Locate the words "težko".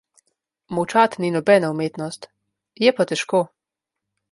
3.15-3.45